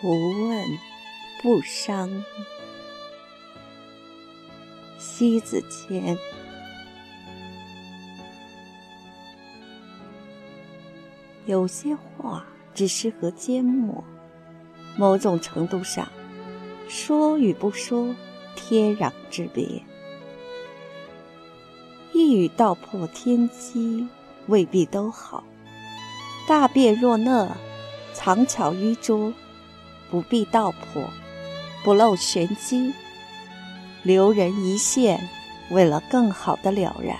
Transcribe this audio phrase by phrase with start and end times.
[0.00, 0.78] 不问
[1.42, 2.24] 不伤。
[4.98, 6.16] 西子谦。
[11.46, 12.44] 有些话
[12.74, 14.04] 只适合缄默，
[14.96, 16.06] 某种程度上，
[16.88, 18.14] 说与不说，
[18.54, 19.82] 天壤之别。
[22.12, 24.06] 一语道破天机，
[24.46, 25.42] 未必都好；
[26.46, 27.56] 大辩若讷，
[28.12, 29.32] 藏巧于拙，
[30.10, 31.02] 不必道破，
[31.84, 32.92] 不露玄机，
[34.02, 35.28] 留人一线，
[35.70, 37.16] 为了更好的了然。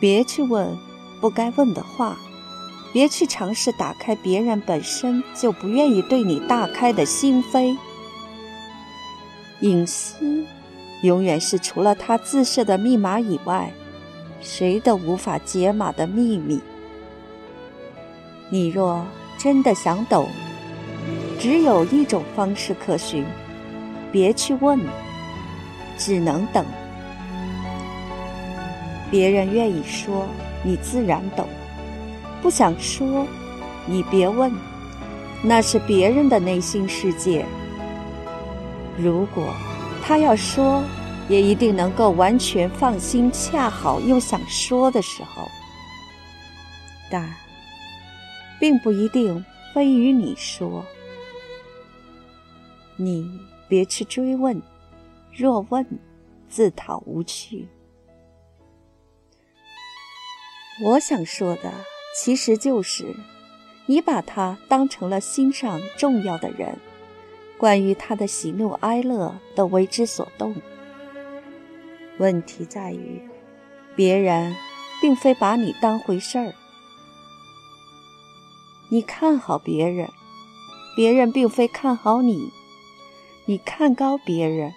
[0.00, 0.76] 别去问。
[1.20, 2.16] 不该问的话，
[2.92, 7.76] 别去尝试打开别人本身就不愿意对你大开的心扉。
[9.58, 10.44] 隐私，
[11.02, 13.72] 永远是除了他自设的密码以外，
[14.40, 16.60] 谁都无法解码的秘密。
[18.48, 19.04] 你若
[19.38, 20.28] 真的想懂，
[21.38, 23.24] 只有一种方式可循：
[24.12, 24.78] 别去问，
[25.96, 26.66] 只能等。
[29.10, 30.26] 别人愿意说。
[30.64, 31.46] 你自然懂，
[32.42, 33.24] 不想说，
[33.86, 34.52] 你别问，
[35.40, 37.46] 那是别人的内心世界。
[38.98, 39.54] 如果
[40.02, 40.82] 他要说，
[41.28, 45.48] 也一定能够完全放心，恰好又想说的时候，
[47.08, 47.32] 但
[48.58, 50.84] 并不一定非与你说。
[52.96, 54.60] 你别去追问，
[55.32, 55.86] 若问，
[56.48, 57.68] 自讨无趣。
[60.82, 61.72] 我想说的，
[62.16, 63.14] 其实就是，
[63.86, 66.76] 你把他当成了心上重要的人，
[67.56, 70.54] 关于他的喜怒哀乐都为之所动。
[72.18, 73.20] 问题在于，
[73.94, 74.56] 别人
[75.00, 76.52] 并非把你当回事儿。
[78.90, 80.08] 你看好别人，
[80.96, 82.50] 别人并非看好你；
[83.44, 84.72] 你看高别人，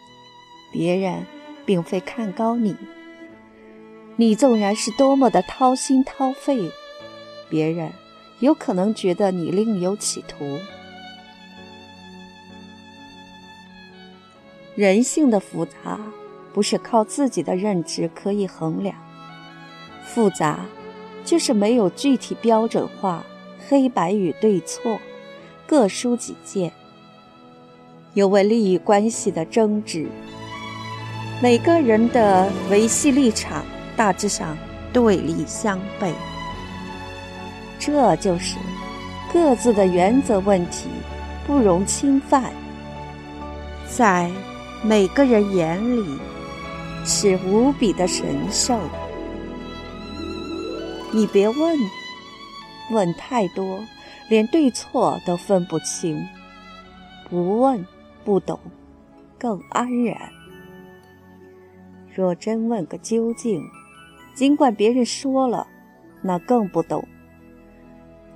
[0.72, 1.26] 别人
[1.66, 2.76] 并非看高你。
[4.18, 6.70] 你纵然是多么的掏心掏肺，
[7.50, 7.94] 别人
[8.42, 10.60] 有可能觉得你另有企图。
[14.76, 16.00] 人性的复杂，
[16.54, 18.96] 不是靠自己的认知可以衡量。
[20.04, 20.66] 复杂，
[21.24, 23.26] 就是没有具体标准化，
[23.68, 25.00] 黑白与对错，
[25.66, 26.72] 各抒己见，
[28.14, 30.08] 有为利益关系的争执。
[31.42, 33.64] 每个人的维系立场。
[33.94, 34.58] 大致上
[34.92, 36.14] 对立相悖，
[37.78, 38.56] 这就是
[39.32, 40.88] 各自的原则问题，
[41.46, 42.52] 不容侵犯，
[43.88, 44.32] 在
[44.82, 46.18] 每个人眼里
[47.06, 48.80] 是无比的神圣。
[51.12, 51.78] 你别问，
[52.92, 53.84] 问太多，
[54.30, 56.18] 连对错都分不清；
[57.30, 57.86] 不问，
[58.24, 58.60] 不懂，
[59.40, 60.32] 更安然。
[62.14, 63.64] 若真问个究竟，
[64.36, 65.66] 尽管别人说了，
[66.22, 67.08] 那更不懂。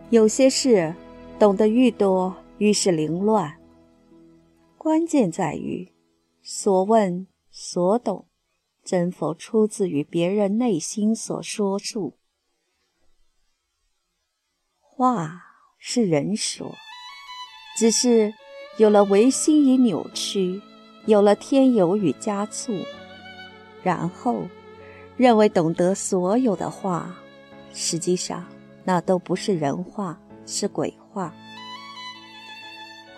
[0.09, 0.93] 有些事
[1.37, 3.53] 懂得愈多，愈是凌乱。
[4.77, 5.91] 关键在于，
[6.41, 8.27] 所问所懂，
[8.83, 12.13] 真否出自于别人内心所说处？
[14.97, 15.41] 话
[15.77, 16.73] 是人说，
[17.77, 18.33] 只是
[18.77, 20.61] 有了唯心与扭曲，
[21.05, 22.73] 有了添油与加醋，
[23.83, 24.47] 然后。
[25.17, 27.13] 认为懂得所有的话，
[27.73, 28.45] 实际上
[28.83, 31.33] 那都不是人话，是鬼话。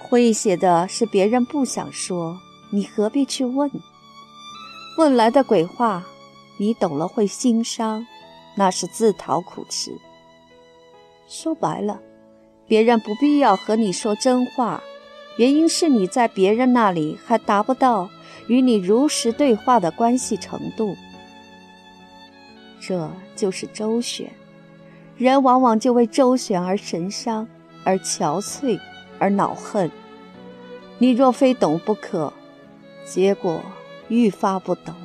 [0.07, 2.39] 诙谐的是别人不想说，
[2.71, 3.69] 你何必去问？
[4.97, 6.03] 问来的鬼话，
[6.57, 8.05] 你懂了会心伤，
[8.55, 9.91] 那是自讨苦吃。
[11.27, 11.99] 说白了，
[12.65, 14.81] 别人不必要和你说真话，
[15.37, 18.09] 原因是你在别人那里还达不到
[18.47, 20.95] 与你如实对话的关系程度。
[22.79, 24.31] 这就是周旋，
[25.17, 27.45] 人往往就为周旋而神伤，
[27.83, 28.79] 而憔悴，
[29.19, 29.91] 而恼恨。
[30.97, 32.31] 你若非懂不可，
[33.05, 33.61] 结果
[34.07, 34.95] 愈发不懂。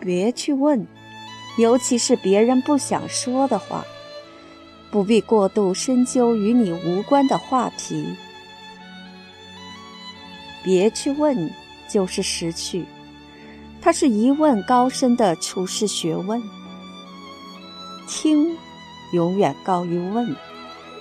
[0.00, 0.84] 别去问，
[1.58, 3.84] 尤其是别人不想说的话，
[4.90, 8.14] 不必过度深究与你无关的话题。
[10.64, 11.50] 别去问，
[11.88, 12.84] 就是失去。
[13.80, 16.40] 它是一问高深的处世学问，
[18.06, 18.56] 听
[19.12, 20.34] 永远高于问。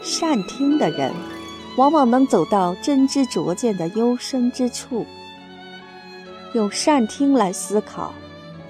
[0.01, 1.13] 善听的人，
[1.77, 5.05] 往往能走到真知灼见的幽深之处。
[6.55, 8.11] 用善听来思考，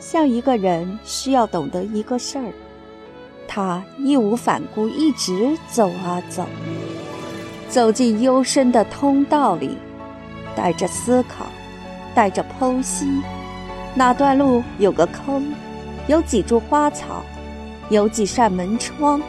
[0.01, 2.51] 像一个人需要懂得一个事儿，
[3.47, 6.43] 他义无反顾一直走啊走，
[7.69, 9.77] 走进幽深的通道里，
[10.55, 11.45] 带着思考，
[12.15, 13.05] 带着剖析。
[13.93, 15.53] 哪段路有个坑，
[16.07, 17.23] 有几株花草，
[17.91, 19.21] 有几扇门窗。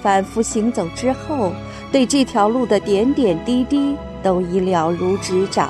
[0.00, 1.52] 反复行走之后，
[1.92, 5.68] 对这条路的点点滴滴都已了如指掌。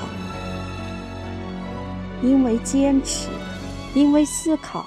[2.21, 3.27] 因为坚持，
[3.93, 4.85] 因为思考。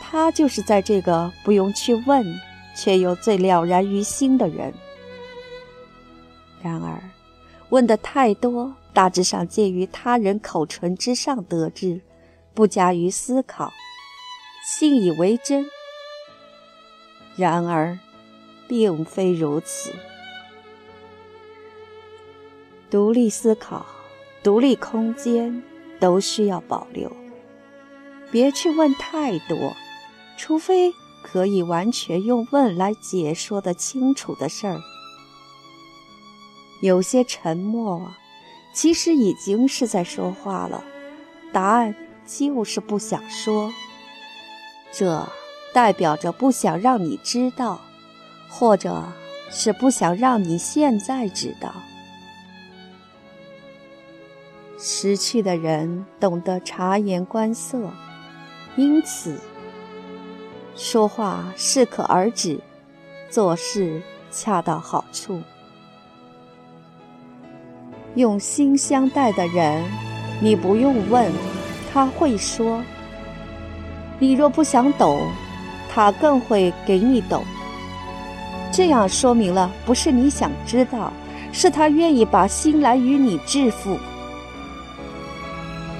[0.00, 2.24] 他就是在这个不用去问，
[2.76, 4.72] 却又最了然于心的人。
[6.62, 7.02] 然而，
[7.70, 12.00] 问的太多，大致上介于他人口唇之上得知，
[12.54, 13.72] 不加于思考，
[14.64, 15.66] 信以为真。
[17.34, 17.98] 然而，
[18.68, 19.90] 并非如此。
[22.88, 23.84] 独立思考、
[24.44, 25.60] 独立空间
[25.98, 27.10] 都需要保留，
[28.34, 29.76] 别去问太多。
[30.36, 30.92] 除非
[31.22, 34.80] 可以完全用问来解说的清楚的事儿，
[36.82, 38.12] 有些沉默，
[38.74, 40.82] 其实已经是在说话了。
[41.52, 41.94] 答案
[42.26, 43.72] 就是不想说，
[44.90, 45.24] 这
[45.72, 47.80] 代表着不想让你知道，
[48.50, 49.04] 或者
[49.48, 51.72] 是不想让你现在知道。
[54.76, 57.90] 识趣的人懂得察言观色，
[58.76, 59.38] 因此。
[60.76, 62.58] 说话适可而止，
[63.30, 65.40] 做事恰到好处。
[68.16, 69.84] 用心相待的人，
[70.40, 71.30] 你不用问，
[71.92, 72.80] 他会说；
[74.18, 75.28] 你若不想懂，
[75.92, 77.44] 他更会给你懂。
[78.72, 81.12] 这样说明了，不是你想知道，
[81.52, 83.96] 是他愿意把心来与你致富。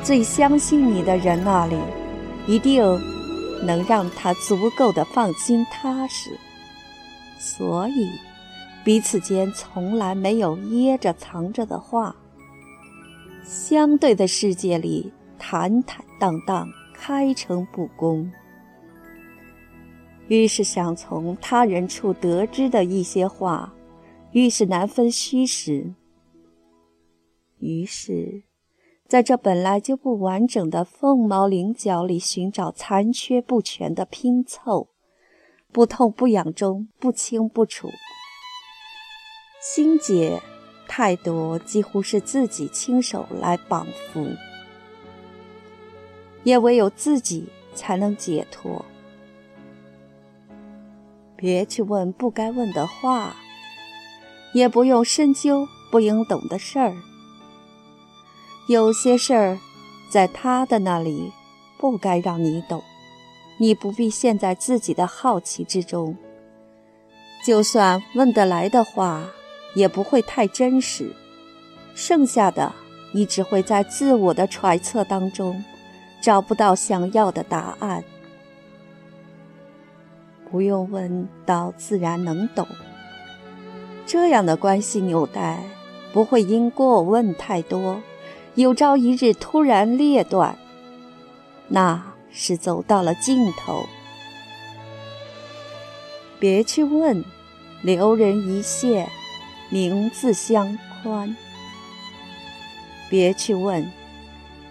[0.03, 1.77] 最相信你的人那里，
[2.47, 2.83] 一定。
[3.63, 6.39] 能让他足够的放心踏实，
[7.39, 8.11] 所以
[8.85, 12.15] 彼此间从来没有掖着藏着的话。
[13.43, 18.31] 相对的世界里，坦坦荡荡，开诚布公。
[20.29, 23.73] 于是想从他人处得知的一些话，
[24.33, 25.95] 愈是难分虚实。
[27.61, 28.43] 于是。
[29.15, 34.89] 在这本来就不完整的凤毛麟角里寻找残缺不全的拼凑，
[35.71, 37.89] 不痛不痒中不清不楚，
[39.63, 40.43] 心结
[40.89, 44.37] 太多，几乎是自己亲手来绑缚，
[46.43, 48.85] 也唯有自己才能解脱。
[51.37, 53.37] 别去问不该问的话，
[54.53, 56.97] 也不用深究不应懂的事儿。
[58.67, 59.59] 有些事儿，
[60.09, 61.31] 在他的那里
[61.77, 62.83] 不该让你懂，
[63.59, 66.17] 你不必陷在自己的好奇之中。
[67.45, 69.23] 就算问得来的话，
[69.75, 71.15] 也不会太真实。
[71.95, 72.73] 剩下的，
[73.13, 75.63] 你只会在自我的揣测当中，
[76.23, 78.03] 找不到想要的答案。
[80.51, 82.67] 不用问到，自然能懂。
[84.07, 85.63] 这样的关系纽带，
[86.15, 88.01] 不会因过问太多。
[88.57, 90.57] 有朝一日突然裂断，
[91.67, 93.85] 那是走到了尽头。
[96.39, 97.25] 别去问，
[97.83, 99.11] 留人一线，
[99.71, 101.35] 名自相宽。
[103.11, 103.91] 别去问，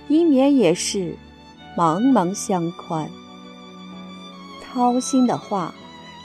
[0.07, 1.17] 以免也是
[1.75, 3.09] 茫茫相宽。
[4.63, 5.73] 掏心的话，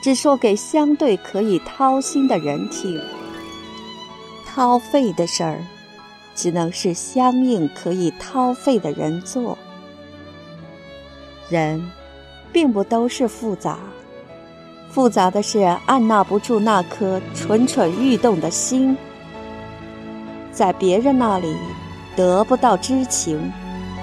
[0.01, 2.97] 只说给相对可以掏心的人听。
[4.45, 5.61] 掏肺的事儿。
[6.39, 9.57] 只能是相应可以掏肺的人做。
[11.49, 11.91] 人，
[12.53, 13.77] 并不都是复杂，
[14.89, 18.95] 复杂的是按捺不住那颗蠢蠢欲动的心。
[20.49, 21.57] 在别人那里
[22.15, 23.51] 得不到知情，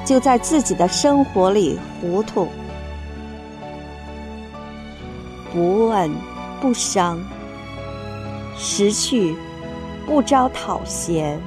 [0.04, 2.48] 就在自己的生活里糊涂。
[5.54, 6.10] 不问
[6.60, 7.18] 不伤，
[8.58, 9.34] 识趣
[10.04, 11.40] 不招讨嫌。